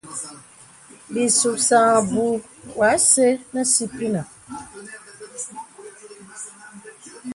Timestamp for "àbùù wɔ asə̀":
1.97-3.29